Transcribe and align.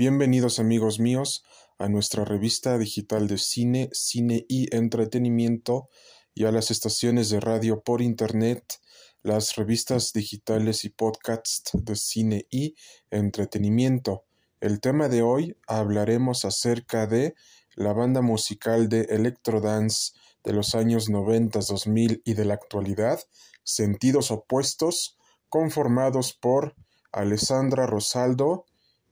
Bienvenidos 0.00 0.58
amigos 0.58 0.98
míos 0.98 1.44
a 1.78 1.86
nuestra 1.90 2.24
revista 2.24 2.78
digital 2.78 3.28
de 3.28 3.36
cine, 3.36 3.90
cine 3.92 4.46
y 4.48 4.74
entretenimiento 4.74 5.90
y 6.34 6.46
a 6.46 6.52
las 6.52 6.70
estaciones 6.70 7.28
de 7.28 7.38
radio 7.38 7.82
por 7.82 8.00
internet, 8.00 8.80
las 9.22 9.56
revistas 9.56 10.14
digitales 10.14 10.86
y 10.86 10.88
podcasts 10.88 11.72
de 11.74 11.96
cine 11.96 12.46
y 12.50 12.76
entretenimiento. 13.10 14.24
El 14.62 14.80
tema 14.80 15.10
de 15.10 15.20
hoy 15.20 15.58
hablaremos 15.66 16.46
acerca 16.46 17.06
de 17.06 17.34
la 17.74 17.92
banda 17.92 18.22
musical 18.22 18.88
de 18.88 19.02
electrodance 19.02 20.12
de 20.42 20.54
los 20.54 20.74
años 20.74 21.10
90, 21.10 21.58
2000 21.58 22.22
y 22.24 22.32
de 22.32 22.46
la 22.46 22.54
actualidad, 22.54 23.20
Sentidos 23.64 24.30
Opuestos, 24.30 25.18
conformados 25.50 26.32
por 26.32 26.74
Alessandra 27.12 27.86
Rosaldo 27.86 28.64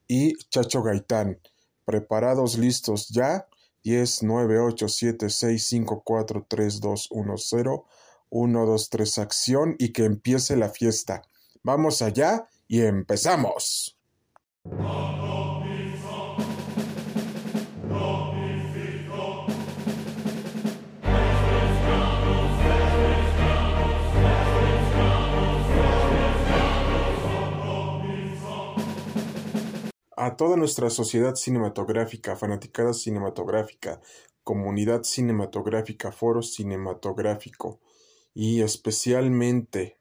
y 0.09 0.35
Chacho 0.51 0.83
Gaitán. 0.83 1.39
Preparados, 1.85 2.59
listos 2.59 3.09
ya. 3.09 3.47
10, 3.85 4.25
9, 4.25 4.59
8, 4.59 4.89
7, 4.89 5.31
6, 5.31 5.65
5, 5.65 6.03
4, 6.05 6.47
3, 6.49 6.81
2, 6.81 7.09
1, 7.11 7.35
0. 7.37 7.85
1, 8.31 8.67
2, 8.67 8.91
3, 8.91 9.19
acción 9.19 9.77
y 9.79 9.93
que 9.93 10.05
empiece 10.05 10.57
la 10.57 10.69
fiesta. 10.69 11.23
Vamos 11.63 12.03
allá 12.03 12.49
y 12.67 12.81
empezamos. 12.83 13.97
Toda 30.39 30.57
nuestra 30.57 30.89
sociedad 30.89 31.35
cinematográfica, 31.35 32.37
fanaticada 32.37 32.95
cinematográfica, 32.95 34.01
comunidad 34.45 35.03
cinematográfica, 35.03 36.13
foro 36.13 36.43
cinematográfico 36.43 37.81
y 38.35 38.63
especialmente 38.63 39.99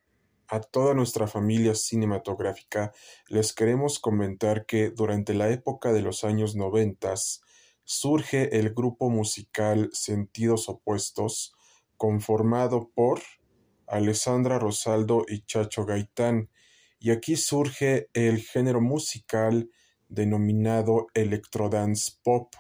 a 0.47 0.59
toda 0.61 0.93
nuestra 0.93 1.25
familia 1.25 1.73
cinematográfica, 1.73 2.93
les 3.29 3.51
queremos 3.51 3.97
comentar 3.97 4.67
que 4.67 4.91
durante 4.91 5.33
la 5.33 5.49
época 5.49 5.91
de 5.91 6.03
los 6.03 6.23
años 6.23 6.55
noventas 6.55 7.41
surge 7.83 8.59
el 8.59 8.75
grupo 8.75 9.09
musical 9.09 9.89
Sentidos 9.91 10.69
Opuestos, 10.69 11.55
conformado 11.97 12.91
por 12.93 13.21
Alessandra 13.87 14.59
Rosaldo 14.59 15.25
y 15.27 15.41
Chacho 15.45 15.83
Gaitán, 15.85 16.51
y 16.99 17.09
aquí 17.09 17.35
surge 17.37 18.09
el 18.13 18.43
género 18.43 18.81
musical 18.81 19.71
denominado 20.09 21.07
electrodance 21.13 22.13
pop. 22.23 22.53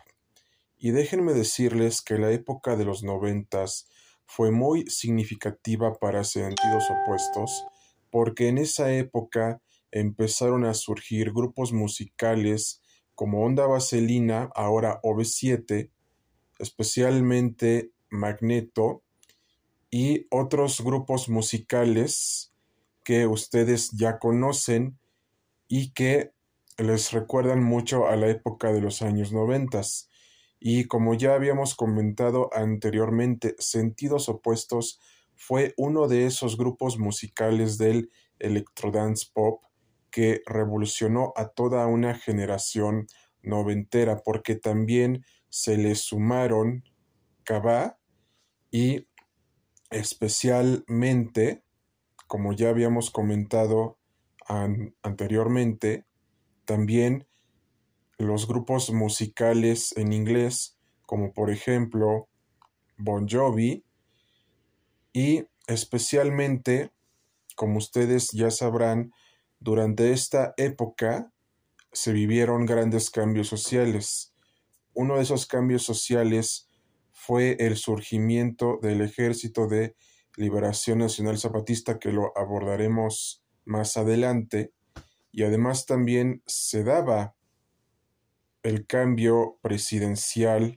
Y 0.77 0.91
déjenme 0.91 1.33
decirles 1.33 2.01
que 2.01 2.17
la 2.17 2.31
época 2.31 2.75
de 2.75 2.85
los 2.85 3.03
noventas 3.03 3.87
fue 4.25 4.51
muy 4.51 4.85
significativa 4.87 5.93
para 5.95 6.23
sentidos 6.23 6.83
opuestos, 6.89 7.65
porque 8.11 8.49
en 8.49 8.57
esa 8.57 8.93
época 8.93 9.61
empezaron 9.91 10.65
a 10.65 10.73
surgir 10.73 11.31
grupos 11.31 11.71
musicales 11.71 12.81
como 13.15 13.43
Onda 13.43 13.65
Vaselina, 13.65 14.49
ahora 14.53 15.01
OV7, 15.01 15.89
especialmente 16.59 17.91
Magneto, 18.09 19.01
y 19.89 20.27
otros 20.29 20.81
grupos 20.81 21.29
musicales 21.29 22.53
que 23.03 23.25
ustedes 23.25 23.91
ya 23.91 24.19
conocen 24.19 24.99
y 25.67 25.91
que 25.93 26.33
les 26.77 27.11
recuerdan 27.11 27.63
mucho 27.63 28.07
a 28.07 28.15
la 28.15 28.27
época 28.27 28.71
de 28.71 28.81
los 28.81 29.01
años 29.01 29.31
noventas. 29.31 30.09
Y 30.59 30.85
como 30.85 31.13
ya 31.13 31.33
habíamos 31.33 31.75
comentado 31.75 32.49
anteriormente, 32.53 33.55
Sentidos 33.59 34.29
Opuestos 34.29 34.99
fue 35.35 35.73
uno 35.77 36.07
de 36.07 36.25
esos 36.25 36.57
grupos 36.57 36.97
musicales 36.97 37.77
del 37.77 38.11
electrodance 38.39 39.27
pop 39.33 39.63
que 40.09 40.41
revolucionó 40.45 41.33
a 41.35 41.49
toda 41.49 41.85
una 41.87 42.15
generación 42.15 43.07
noventera, 43.43 44.23
porque 44.23 44.55
también 44.55 45.23
se 45.49 45.77
le 45.77 45.95
sumaron 45.95 46.83
Cabá 47.43 47.97
y 48.71 49.07
especialmente, 49.89 51.63
como 52.27 52.53
ya 52.53 52.69
habíamos 52.69 53.09
comentado 53.09 53.99
anteriormente, 55.01 56.05
también 56.67 57.25
los 58.19 58.47
grupos 58.47 58.91
musicales 58.91 59.95
en 59.97 60.13
inglés, 60.13 60.77
como 61.03 61.33
por 61.33 61.49
ejemplo 61.49 62.27
Bon 62.97 63.27
Jovi, 63.27 63.83
y 65.13 65.45
especialmente, 65.65 66.91
como 67.55 67.77
ustedes 67.77 68.29
ya 68.33 68.51
sabrán, 68.51 69.11
durante 69.59 70.11
esta 70.11 70.53
época 70.57 71.31
se 71.91 72.11
vivieron 72.11 72.65
grandes 72.65 73.09
cambios 73.09 73.47
sociales. 73.47 74.33
Uno 74.93 75.15
de 75.15 75.23
esos 75.23 75.47
cambios 75.47 75.83
sociales 75.83 76.69
fue 77.11 77.55
el 77.59 77.77
surgimiento 77.77 78.77
del 78.81 79.01
Ejército 79.01 79.67
de 79.67 79.95
Liberación 80.35 80.99
Nacional 80.99 81.39
Zapatista, 81.39 81.97
que 81.97 82.11
lo 82.11 82.37
abordaremos 82.37 83.43
más 83.65 83.97
adelante, 83.97 84.71
y 85.31 85.43
además 85.43 85.85
también 85.85 86.41
se 86.45 86.83
daba 86.83 87.35
el 88.63 88.85
cambio 88.85 89.59
presidencial 89.61 90.75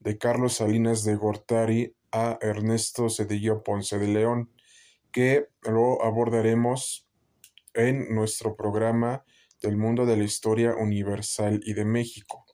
de 0.00 0.18
Carlos 0.18 0.54
Salinas 0.54 1.04
de 1.04 1.16
Gortari 1.16 1.96
a 2.12 2.38
Ernesto 2.40 3.10
Cedillo 3.10 3.62
Ponce 3.62 3.98
de 3.98 4.08
León, 4.08 4.52
que 5.10 5.48
lo 5.62 6.02
abordaremos 6.04 7.06
en 7.74 8.14
nuestro 8.14 8.56
programa 8.56 9.24
del 9.62 9.76
mundo 9.76 10.06
de 10.06 10.16
la 10.16 10.24
historia 10.24 10.74
universal 10.74 11.60
y 11.64 11.74
de 11.74 11.84
México. 11.84 12.44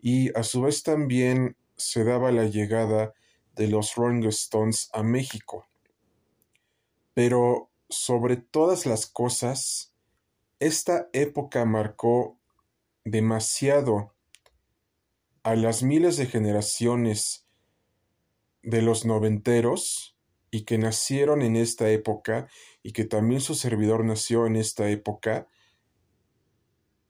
Y 0.00 0.36
a 0.38 0.42
su 0.42 0.62
vez 0.62 0.82
también 0.82 1.56
se 1.76 2.04
daba 2.04 2.30
la 2.32 2.44
llegada 2.44 3.12
de 3.54 3.68
los 3.68 3.94
Rolling 3.94 4.26
Stones 4.28 4.88
a 4.92 5.02
México. 5.02 5.66
Pero 7.14 7.70
sobre 7.88 8.36
todas 8.36 8.86
las 8.86 9.06
cosas, 9.06 9.93
esta 10.66 11.10
época 11.12 11.66
marcó 11.66 12.38
demasiado 13.04 14.14
a 15.42 15.56
las 15.56 15.82
miles 15.82 16.16
de 16.16 16.24
generaciones 16.24 17.46
de 18.62 18.80
los 18.80 19.04
noventeros 19.04 20.16
y 20.50 20.64
que 20.64 20.78
nacieron 20.78 21.42
en 21.42 21.56
esta 21.56 21.90
época 21.90 22.48
y 22.82 22.92
que 22.92 23.04
también 23.04 23.42
su 23.42 23.54
servidor 23.54 24.06
nació 24.06 24.46
en 24.46 24.56
esta 24.56 24.88
época, 24.88 25.48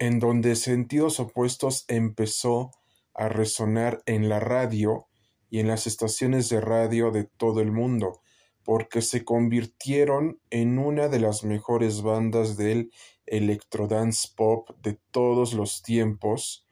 en 0.00 0.18
donde 0.18 0.56
sentidos 0.56 1.20
opuestos 1.20 1.84
empezó 1.86 2.72
a 3.14 3.28
resonar 3.28 4.02
en 4.06 4.28
la 4.28 4.40
radio 4.40 5.06
y 5.48 5.60
en 5.60 5.68
las 5.68 5.86
estaciones 5.86 6.48
de 6.48 6.60
radio 6.60 7.12
de 7.12 7.22
todo 7.22 7.60
el 7.60 7.70
mundo, 7.70 8.20
porque 8.64 9.00
se 9.00 9.24
convirtieron 9.24 10.40
en 10.50 10.80
una 10.80 11.06
de 11.06 11.20
las 11.20 11.44
mejores 11.44 12.02
bandas 12.02 12.56
del 12.56 12.90
electrodance 13.26 14.28
pop 14.36 14.70
de 14.82 14.98
todos 15.10 15.54
los 15.54 15.82
tiempos 15.82 16.66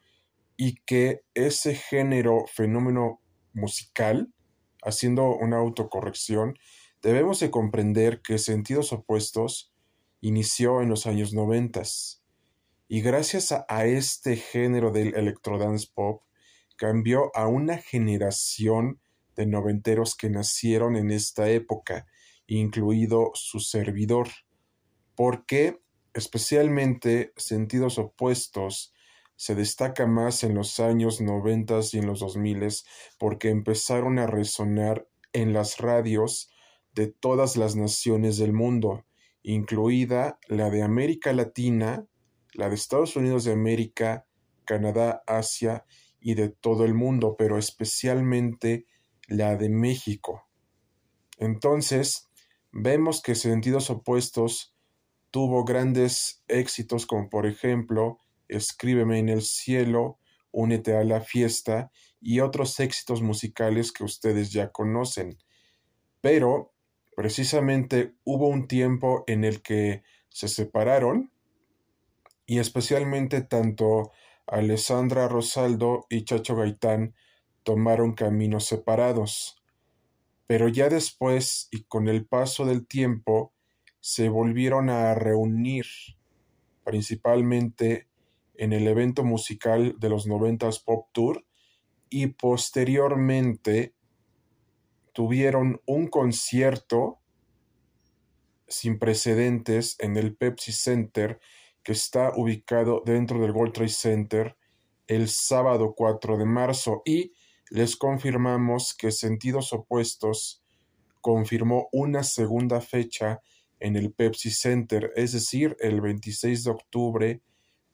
y 0.57 0.75
que 0.85 1.21
ese 1.33 1.75
género 1.75 2.45
fenómeno 2.47 3.21
musical, 3.53 4.33
haciendo 4.83 5.35
una 5.35 5.57
autocorrección, 5.57 6.55
debemos 7.01 7.39
de 7.39 7.51
comprender 7.51 8.21
que 8.21 8.37
Sentidos 8.37 8.93
Opuestos 8.93 9.73
inició 10.21 10.81
en 10.81 10.89
los 10.89 11.05
años 11.05 11.33
noventas 11.33 12.23
y 12.87 13.01
gracias 13.01 13.51
a, 13.51 13.85
este 13.85 14.35
género 14.35 14.91
del 14.91 15.15
electrodance 15.15 15.87
pop 15.93 16.21
cambió 16.75 17.35
a 17.35 17.47
una 17.47 17.77
generación 17.77 18.99
de 19.35 19.47
noventeros 19.47 20.15
que 20.15 20.29
nacieron 20.29 20.95
en 20.95 21.09
esta 21.09 21.49
época, 21.49 22.05
incluido 22.45 23.31
su 23.33 23.59
servidor. 23.59 24.29
porque 25.15 25.82
especialmente 26.13 27.33
sentidos 27.37 27.97
opuestos, 27.97 28.93
se 29.35 29.55
destaca 29.55 30.05
más 30.05 30.43
en 30.43 30.55
los 30.55 30.79
años 30.79 31.19
noventas 31.19 31.93
y 31.93 31.99
en 31.99 32.05
los 32.05 32.19
dos 32.19 32.37
miles 32.37 32.85
porque 33.17 33.49
empezaron 33.49 34.19
a 34.19 34.27
resonar 34.27 35.07
en 35.33 35.53
las 35.53 35.79
radios 35.79 36.49
de 36.93 37.07
todas 37.07 37.57
las 37.57 37.75
naciones 37.75 38.37
del 38.37 38.53
mundo, 38.53 39.05
incluida 39.41 40.39
la 40.47 40.69
de 40.69 40.83
América 40.83 41.33
Latina, 41.33 42.05
la 42.53 42.69
de 42.69 42.75
Estados 42.75 43.15
Unidos 43.15 43.43
de 43.45 43.53
América, 43.53 44.27
Canadá, 44.65 45.23
Asia 45.25 45.85
y 46.19 46.35
de 46.35 46.49
todo 46.49 46.85
el 46.85 46.93
mundo, 46.93 47.35
pero 47.37 47.57
especialmente 47.57 48.85
la 49.27 49.57
de 49.57 49.69
México. 49.69 50.47
Entonces, 51.39 52.29
vemos 52.71 53.21
que 53.21 53.35
sentidos 53.35 53.89
opuestos 53.89 54.75
tuvo 55.33 55.63
grandes 55.63 56.43
éxitos 56.47 57.07
como 57.07 57.27
por 57.27 57.47
ejemplo 57.47 58.19
Escríbeme 58.47 59.17
en 59.17 59.29
el 59.29 59.41
cielo, 59.41 60.19
Únete 60.51 60.95
a 60.95 61.03
la 61.03 61.21
fiesta 61.21 61.91
y 62.21 62.39
otros 62.39 62.79
éxitos 62.79 63.23
musicales 63.23 63.91
que 63.91 64.03
ustedes 64.03 64.51
ya 64.51 64.71
conocen. 64.71 65.39
Pero 66.21 66.71
precisamente 67.15 68.13
hubo 68.23 68.47
un 68.47 68.67
tiempo 68.67 69.23
en 69.25 69.43
el 69.43 69.63
que 69.63 70.03
se 70.29 70.47
separaron 70.47 71.31
y 72.45 72.59
especialmente 72.59 73.41
tanto 73.41 74.11
Alessandra 74.45 75.27
Rosaldo 75.27 76.05
y 76.11 76.25
Chacho 76.25 76.55
Gaitán 76.55 77.15
tomaron 77.63 78.13
caminos 78.13 78.65
separados. 78.65 79.63
Pero 80.45 80.67
ya 80.67 80.89
después 80.89 81.69
y 81.71 81.85
con 81.85 82.07
el 82.07 82.27
paso 82.27 82.65
del 82.65 82.85
tiempo 82.85 83.53
se 84.03 84.27
volvieron 84.27 84.89
a 84.89 85.15
reunir, 85.15 85.85
principalmente 86.83 88.09
en 88.53 88.73
el 88.73 88.85
evento 88.85 89.23
musical 89.23 89.95
de 89.97 90.09
los 90.09 90.27
noventas 90.27 90.79
Pop 90.79 91.07
Tour 91.13 91.45
y 92.09 92.27
posteriormente 92.27 93.93
tuvieron 95.13 95.79
un 95.85 96.07
concierto 96.07 97.21
sin 98.67 98.99
precedentes 98.99 99.95
en 99.99 100.17
el 100.17 100.35
Pepsi 100.35 100.73
Center 100.73 101.39
que 101.81 101.93
está 101.93 102.33
ubicado 102.35 103.03
dentro 103.05 103.39
del 103.39 103.51
World 103.51 103.71
Trade 103.71 103.89
Center 103.89 104.57
el 105.07 105.29
sábado 105.29 105.93
4 105.95 106.37
de 106.37 106.45
marzo. 106.45 107.03
Y 107.05 107.31
les 107.69 107.95
confirmamos 107.95 108.93
que 108.93 109.11
Sentidos 109.11 109.71
Opuestos 109.71 110.61
confirmó 111.21 111.87
una 111.93 112.23
segunda 112.23 112.81
fecha 112.81 113.39
en 113.83 113.97
el 113.97 114.13
Pepsi 114.13 114.49
Center, 114.49 115.11
es 115.17 115.33
decir, 115.33 115.75
el 115.81 115.99
26 115.99 116.63
de 116.63 116.71
octubre 116.71 117.41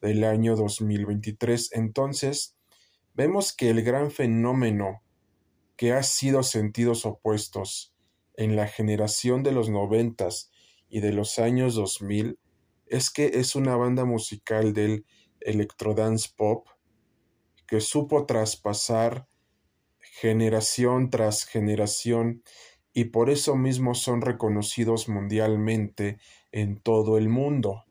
del 0.01 0.23
año 0.23 0.55
2023. 0.55 1.71
Entonces, 1.73 2.55
vemos 3.15 3.53
que 3.53 3.71
el 3.71 3.81
gran 3.81 4.11
fenómeno 4.11 5.01
que 5.75 5.93
ha 5.93 6.03
sido 6.03 6.43
Sentidos 6.43 7.07
Opuestos 7.07 7.95
en 8.37 8.55
la 8.55 8.67
generación 8.67 9.41
de 9.41 9.51
los 9.51 9.69
noventas 9.69 10.51
y 10.89 10.99
de 10.99 11.11
los 11.11 11.39
años 11.39 11.73
2000 11.73 12.37
es 12.85 13.09
que 13.09 13.31
es 13.33 13.55
una 13.55 13.75
banda 13.75 14.05
musical 14.05 14.73
del 14.73 15.05
electrodance 15.39 16.29
pop 16.35 16.67
que 17.65 17.81
supo 17.81 18.27
traspasar 18.27 19.27
generación 19.99 21.09
tras 21.09 21.45
generación 21.45 22.43
y 22.93 23.05
por 23.05 23.29
eso 23.29 23.55
mismo 23.55 23.95
son 23.95 24.21
reconocidos 24.21 25.07
mundialmente 25.09 26.17
en 26.51 26.79
todo 26.79 27.17
el 27.17 27.29
mundo. 27.29 27.85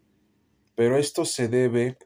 Pero 0.74 0.96
esto 0.96 1.24
se 1.24 1.48
debe 1.48 1.98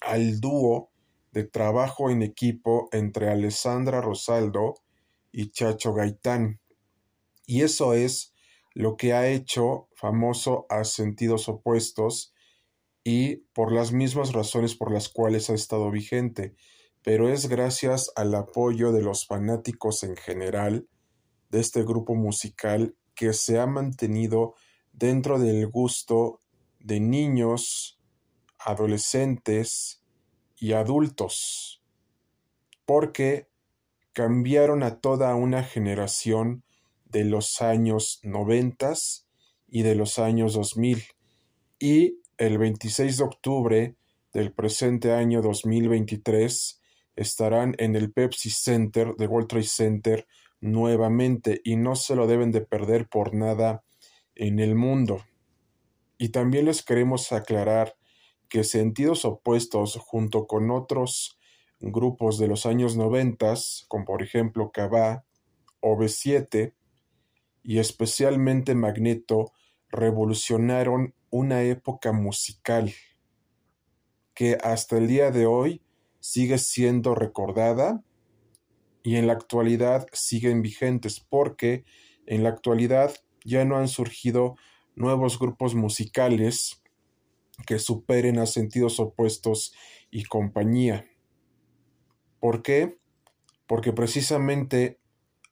al 0.00 0.40
dúo 0.40 0.90
de 1.32 1.44
trabajo 1.44 2.10
en 2.10 2.22
equipo 2.22 2.88
entre 2.92 3.28
Alessandra 3.28 4.00
Rosaldo 4.00 4.74
y 5.32 5.50
Chacho 5.50 5.92
Gaitán. 5.92 6.60
Y 7.46 7.62
eso 7.62 7.92
es 7.92 8.34
lo 8.72 8.96
que 8.96 9.12
ha 9.12 9.28
hecho 9.28 9.88
famoso 9.94 10.66
a 10.68 10.84
sentidos 10.84 11.48
opuestos 11.48 12.34
y 13.04 13.36
por 13.52 13.72
las 13.72 13.92
mismas 13.92 14.32
razones 14.32 14.74
por 14.74 14.92
las 14.92 15.08
cuales 15.08 15.50
ha 15.50 15.54
estado 15.54 15.90
vigente, 15.90 16.56
pero 17.02 17.28
es 17.28 17.48
gracias 17.48 18.10
al 18.16 18.34
apoyo 18.34 18.92
de 18.92 19.02
los 19.02 19.26
fanáticos 19.26 20.02
en 20.02 20.16
general 20.16 20.88
de 21.54 21.60
este 21.60 21.84
grupo 21.84 22.16
musical 22.16 22.96
que 23.14 23.32
se 23.32 23.60
ha 23.60 23.66
mantenido 23.66 24.56
dentro 24.92 25.38
del 25.38 25.68
gusto 25.68 26.40
de 26.80 26.98
niños, 26.98 28.00
adolescentes 28.58 30.02
y 30.56 30.72
adultos, 30.72 31.80
porque 32.84 33.46
cambiaron 34.12 34.82
a 34.82 34.98
toda 34.98 35.32
una 35.36 35.62
generación 35.62 36.64
de 37.04 37.24
los 37.24 37.62
años 37.62 38.18
noventas 38.24 39.28
y 39.68 39.82
de 39.82 39.94
los 39.94 40.18
años 40.18 40.54
2000 40.54 41.04
y 41.78 42.18
el 42.36 42.58
26 42.58 43.18
de 43.18 43.24
octubre 43.24 43.94
del 44.32 44.52
presente 44.52 45.12
año 45.12 45.40
2023 45.40 46.80
estarán 47.14 47.76
en 47.78 47.94
el 47.94 48.12
Pepsi 48.12 48.50
Center 48.50 49.14
de 49.14 49.28
World 49.28 49.48
Trade 49.48 49.64
Center 49.64 50.26
nuevamente 50.64 51.60
y 51.62 51.76
no 51.76 51.94
se 51.94 52.16
lo 52.16 52.26
deben 52.26 52.50
de 52.50 52.62
perder 52.62 53.06
por 53.06 53.34
nada 53.34 53.84
en 54.34 54.58
el 54.58 54.74
mundo. 54.74 55.22
Y 56.16 56.30
también 56.30 56.64
les 56.64 56.82
queremos 56.82 57.32
aclarar 57.32 57.96
que 58.48 58.64
sentidos 58.64 59.26
opuestos 59.26 59.96
junto 59.96 60.46
con 60.46 60.70
otros 60.70 61.38
grupos 61.80 62.38
de 62.38 62.48
los 62.48 62.64
años 62.64 62.96
noventas, 62.96 63.84
como 63.88 64.06
por 64.06 64.22
ejemplo 64.22 64.70
Cabá 64.72 65.24
o 65.80 65.98
B7, 65.98 66.72
y 67.62 67.78
especialmente 67.78 68.74
Magneto 68.74 69.52
revolucionaron 69.90 71.14
una 71.30 71.62
época 71.62 72.12
musical 72.12 72.92
que 74.32 74.56
hasta 74.62 74.96
el 74.96 75.08
día 75.08 75.30
de 75.30 75.46
hoy 75.46 75.82
sigue 76.20 76.56
siendo 76.56 77.14
recordada 77.14 78.02
y 79.04 79.16
en 79.16 79.28
la 79.28 79.34
actualidad 79.34 80.08
siguen 80.12 80.62
vigentes 80.62 81.20
porque 81.20 81.84
en 82.26 82.42
la 82.42 82.48
actualidad 82.48 83.14
ya 83.44 83.64
no 83.64 83.76
han 83.76 83.86
surgido 83.86 84.56
nuevos 84.96 85.38
grupos 85.38 85.74
musicales 85.74 86.82
que 87.66 87.78
superen 87.78 88.38
a 88.38 88.46
sentidos 88.46 88.98
opuestos 88.98 89.74
y 90.10 90.24
compañía. 90.24 91.06
¿Por 92.40 92.62
qué? 92.62 92.98
Porque 93.66 93.92
precisamente 93.92 94.98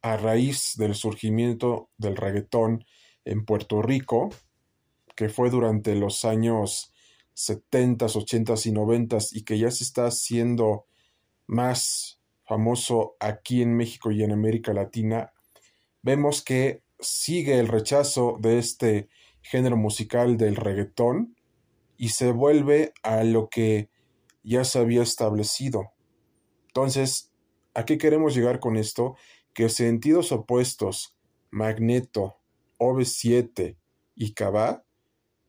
a 0.01 0.17
raíz 0.17 0.73
del 0.75 0.95
surgimiento 0.95 1.89
del 1.97 2.17
reggaetón 2.17 2.85
en 3.23 3.45
Puerto 3.45 3.81
Rico, 3.83 4.31
que 5.15 5.29
fue 5.29 5.51
durante 5.51 5.95
los 5.95 6.25
años 6.25 6.91
70, 7.35 8.07
80 8.07 8.53
y 8.65 8.71
90 8.71 9.17
y 9.31 9.43
que 9.43 9.59
ya 9.59 9.69
se 9.69 9.83
está 9.83 10.07
haciendo 10.07 10.87
más 11.45 12.22
famoso 12.45 13.15
aquí 13.19 13.61
en 13.61 13.75
México 13.75 14.11
y 14.11 14.23
en 14.23 14.31
América 14.31 14.73
Latina, 14.73 15.31
vemos 16.01 16.43
que 16.43 16.81
sigue 16.99 17.59
el 17.59 17.67
rechazo 17.67 18.37
de 18.39 18.59
este 18.59 19.09
género 19.41 19.77
musical 19.77 20.37
del 20.37 20.55
reggaetón 20.55 21.35
y 21.97 22.09
se 22.09 22.31
vuelve 22.31 22.93
a 23.03 23.23
lo 23.23 23.49
que 23.49 23.89
ya 24.43 24.63
se 24.65 24.79
había 24.79 25.03
establecido. 25.03 25.91
Entonces, 26.67 27.31
¿a 27.73 27.85
qué 27.85 27.97
queremos 27.97 28.35
llegar 28.35 28.59
con 28.59 28.77
esto? 28.77 29.15
que 29.53 29.69
sentidos 29.69 30.31
opuestos, 30.31 31.15
Magneto, 31.51 32.39
OV7 32.79 33.77
y 34.15 34.33
Cabá, 34.33 34.83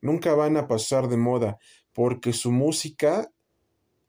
nunca 0.01 0.35
van 0.35 0.57
a 0.57 0.67
pasar 0.67 1.07
de 1.09 1.17
moda, 1.17 1.57
porque 1.93 2.33
su 2.33 2.51
música 2.51 3.31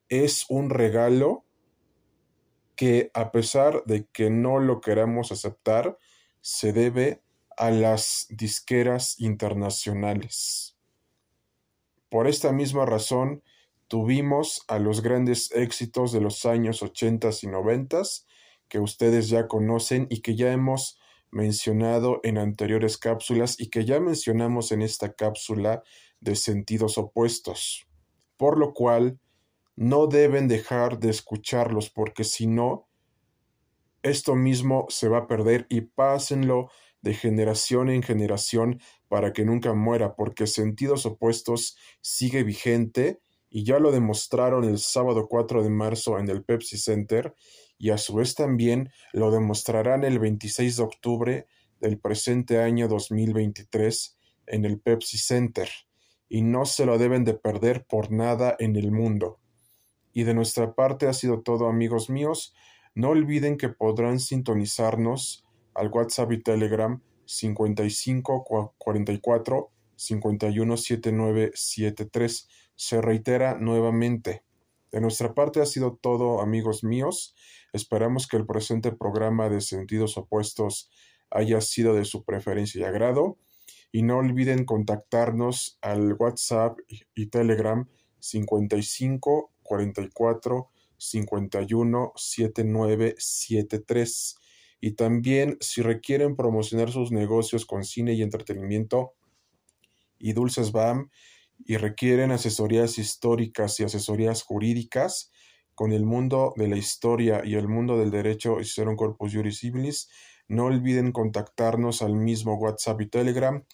es 0.09 0.45
un 0.49 0.71
regalo 0.71 1.46
que 2.77 3.11
a 3.15 3.33
pesar 3.33 3.83
de 3.87 4.07
que 4.13 4.31
no 4.31 4.61
lo 4.61 4.81
queramos 4.81 5.33
aceptar, 5.33 5.99
se 6.41 6.73
debe 6.73 7.23
a 7.57 7.71
las 7.71 8.27
disqueras 8.31 9.19
internacionales. 9.19 10.77
Por 12.11 12.29
esta 12.29 12.53
misma 12.53 12.87
razón, 12.87 13.43
tuvimos 13.89 14.63
a 14.69 14.79
los 14.79 15.01
grandes 15.01 15.51
éxitos 15.53 16.13
de 16.13 16.21
los 16.21 16.45
años 16.45 16.83
80 16.83 17.31
y 17.43 17.47
90 17.47 18.03
que 18.69 18.79
ustedes 18.79 19.29
ya 19.29 19.49
conocen 19.49 20.07
y 20.11 20.21
que 20.21 20.37
ya 20.37 20.53
hemos 20.53 20.99
mencionado 21.31 22.21
en 22.23 22.39
anteriores 22.39 22.99
cápsulas 22.99 23.59
y 23.61 23.69
que 23.69 23.85
ya 23.85 24.01
mencionamos 24.01 24.73
en 24.73 24.83
esta 24.83 25.15
cápsula 25.15 25.83
de 26.21 26.37
sentidos 26.37 26.99
opuestos. 26.99 27.87
Por 28.37 28.59
lo 28.59 28.73
cual, 28.73 29.19
no 29.77 30.07
deben 30.07 30.49
dejar 30.49 30.99
de 30.99 31.11
escucharlos 31.11 31.91
porque 31.91 32.25
si 32.25 32.47
no, 32.47 32.89
esto 34.03 34.35
mismo 34.35 34.87
se 34.89 35.09
va 35.09 35.19
a 35.19 35.27
perder 35.27 35.67
y 35.69 35.83
pásenlo 35.83 36.71
de 37.03 37.15
generación 37.15 37.91
en 37.91 38.03
generación 38.03 38.81
para 39.09 39.33
que 39.33 39.45
nunca 39.45 39.75
muera 39.75 40.17
porque 40.17 40.47
sentidos 40.47 41.07
opuestos 41.07 41.77
sigue 42.01 42.43
vigente 42.43 43.21
y 43.49 43.65
ya 43.65 43.79
lo 43.79 43.93
demostraron 43.93 44.65
el 44.65 44.79
sábado 44.79 45.29
4 45.29 45.63
de 45.63 45.71
marzo 45.71 46.19
en 46.19 46.29
el 46.29 46.43
Pepsi 46.43 46.79
Center 46.79 47.35
y 47.79 47.91
a 47.91 47.99
su 47.99 48.15
vez 48.15 48.35
también 48.35 48.91
lo 49.13 49.31
demostrarán 49.31 50.05
el 50.05 50.19
26 50.19 50.77
de 50.77 50.83
octubre 50.83 51.47
del 51.81 51.99
presente 51.99 52.61
año 52.61 52.89
2023 52.89 54.17
en 54.47 54.65
el 54.65 54.81
Pepsi 54.81 55.19
Center, 55.19 55.69
y 56.29 56.43
no 56.43 56.65
se 56.65 56.87
lo 56.87 56.99
deben 56.99 57.25
de 57.25 57.35
perder 57.35 57.87
por 57.87 58.11
nada 58.11 58.57
en 58.59 58.77
el 58.77 58.91
mundo. 58.91 59.39
Y 60.17 60.25
de 60.25 60.33
nuestra 60.33 60.75
parte 60.75 61.09
ha 61.09 61.13
sido 61.13 61.43
todo 61.43 61.69
amigos 61.69 62.09
míos, 62.09 62.55
no 62.95 63.11
olviden 63.11 63.59
que 63.59 63.69
podrán 63.69 64.19
sintonizarnos 64.19 65.45
al 65.75 65.89
WhatsApp 65.89 66.33
y 66.33 66.43
Telegram 66.43 67.03
55 67.27 68.73
44 68.79 69.71
51 69.95 70.77
Se 72.77 73.03
reitera 73.03 73.59
nuevamente 73.59 74.43
De 74.91 75.03
nuestra 75.03 75.35
parte 75.35 75.61
ha 75.61 75.67
sido 75.67 75.99
todo, 76.01 76.41
amigos 76.41 76.83
míos. 76.83 77.37
Esperamos 77.75 78.27
que 78.27 78.39
el 78.39 78.47
presente 78.47 78.93
programa 78.93 79.51
de 79.51 79.61
sentidos 79.61 80.17
opuestos 80.17 80.89
haya 81.29 81.61
sido 81.61 81.93
de 81.93 82.07
su 82.07 82.25
preferencia 82.25 82.81
y 82.81 82.85
agrado. 82.85 83.37
Y 83.93 84.03
no 84.03 84.17
olviden 84.17 84.65
contactarnos 84.65 85.77
al 85.83 86.15
WhatsApp 86.15 86.79
y 87.15 87.27
Telegram 87.27 87.87
55 88.19 89.53
44 89.67 90.71
51 90.97 92.13
7973. 92.17 94.37
Y 94.81 94.93
también 94.93 95.59
si 95.61 95.83
requieren 95.83 96.37
promocionar 96.37 96.91
sus 96.91 97.13
negocios 97.13 97.67
con 97.67 97.85
cine 97.85 98.15
y 98.15 98.23
entretenimiento 98.23 99.13
y 100.19 100.33
dulces 100.33 100.73
BAM 100.73 101.11
y 101.65 101.77
requieren 101.77 102.31
asesorías 102.31 102.99
históricas 102.99 103.81
y 103.81 103.85
asesorías 103.85 104.43
jurídicas 104.43 105.33
con 105.75 105.93
el 105.93 106.05
mundo 106.05 106.55
de 106.57 106.69
la 106.69 106.77
historia 106.77 107.43
y 107.45 107.55
el 107.55 107.69
mundo 107.69 107.99
del 107.99 108.11
derecho 108.11 108.61
hicieron 108.61 108.97
corpus 108.97 109.35
juris 109.35 109.61
civilis, 109.61 110.09
no 110.49 110.67
olviden 110.67 111.13
contactarnos 111.13 112.03
al 112.03 112.15
mismo 112.15 112.55
WhatsApp 112.55 113.01
y 113.03 113.09
Telegram 113.09 113.65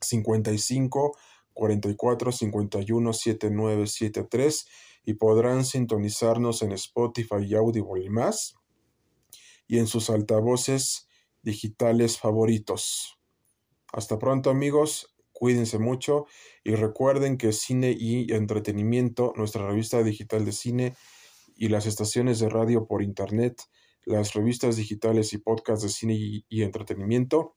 55 0.00 1.16
44 1.52 2.32
51 2.32 3.12
7973 3.12 4.66
y 5.04 5.14
podrán 5.14 5.64
sintonizarnos 5.64 6.62
en 6.62 6.72
Spotify 6.72 7.44
y 7.46 7.54
Audible 7.54 8.04
y 8.04 8.10
más 8.10 8.54
y 9.66 9.78
en 9.78 9.86
sus 9.86 10.10
altavoces 10.10 11.08
digitales 11.42 12.18
favoritos. 12.18 13.18
Hasta 13.92 14.18
pronto 14.18 14.50
amigos, 14.50 15.14
cuídense 15.32 15.78
mucho 15.78 16.26
y 16.64 16.74
recuerden 16.74 17.36
que 17.36 17.52
Cine 17.52 17.94
y 17.96 18.32
Entretenimiento, 18.32 19.32
nuestra 19.36 19.66
revista 19.66 20.02
digital 20.02 20.44
de 20.44 20.52
cine 20.52 20.96
y 21.56 21.68
las 21.68 21.86
estaciones 21.86 22.40
de 22.40 22.48
radio 22.48 22.86
por 22.86 23.02
internet, 23.02 23.62
las 24.04 24.34
revistas 24.34 24.76
digitales 24.76 25.32
y 25.32 25.38
podcasts 25.38 25.84
de 25.84 25.90
cine 25.90 26.14
y, 26.14 26.44
y 26.48 26.62
entretenimiento, 26.62 27.56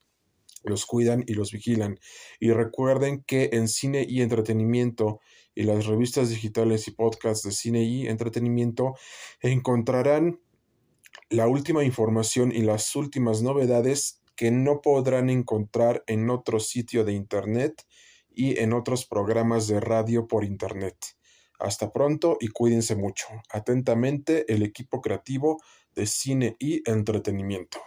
los 0.63 0.85
cuidan 0.85 1.23
y 1.27 1.33
los 1.33 1.51
vigilan. 1.51 1.99
Y 2.39 2.51
recuerden 2.51 3.23
que 3.25 3.49
en 3.53 3.67
cine 3.67 4.05
y 4.07 4.21
entretenimiento 4.21 5.19
y 5.57 5.63
las 5.63 5.87
revistas 5.87 6.29
digitales 6.29 6.87
y 6.87 6.91
podcasts 6.91 7.43
de 7.43 7.51
cine 7.51 7.81
y 7.81 8.07
entretenimiento 8.07 8.93
encontrarán 9.41 10.39
la 11.31 11.47
última 11.47 11.83
información 11.83 12.51
y 12.51 12.61
las 12.61 12.95
últimas 12.95 13.41
novedades 13.41 14.21
que 14.35 14.51
no 14.51 14.81
podrán 14.81 15.31
encontrar 15.31 16.03
en 16.05 16.29
otro 16.29 16.59
sitio 16.59 17.03
de 17.03 17.13
Internet 17.13 17.87
y 18.29 18.59
en 18.59 18.71
otros 18.71 19.07
programas 19.07 19.67
de 19.67 19.79
radio 19.79 20.27
por 20.27 20.43
Internet. 20.43 20.95
Hasta 21.57 21.91
pronto 21.91 22.37
y 22.39 22.49
cuídense 22.49 22.95
mucho. 22.95 23.25
Atentamente, 23.51 24.45
el 24.53 24.61
equipo 24.61 25.01
creativo 25.01 25.59
de 25.95 26.05
cine 26.05 26.55
y 26.59 26.87
entretenimiento. 26.87 27.79